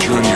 [0.00, 0.31] journey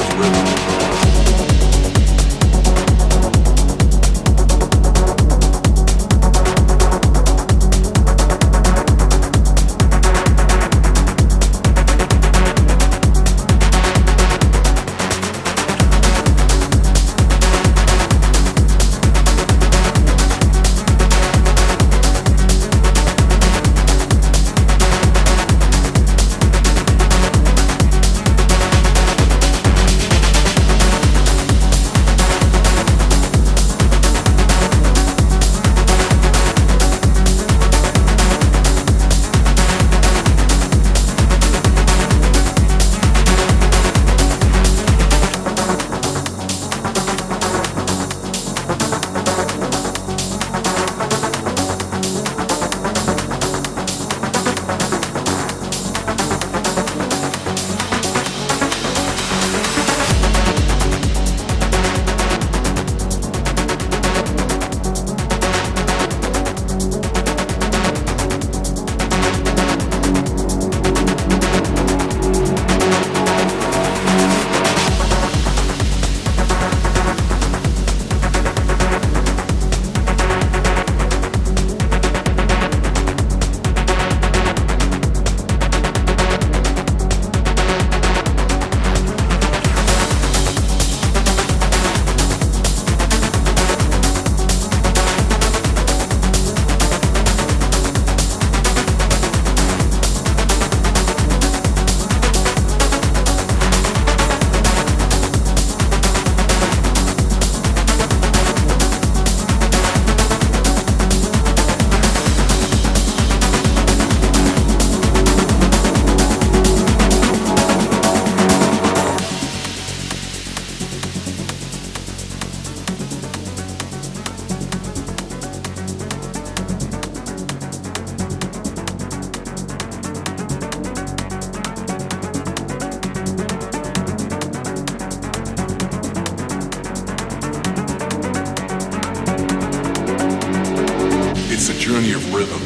[141.97, 142.61] journey of rhythm.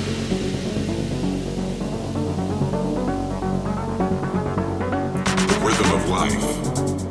[5.46, 7.09] The rhythm of life.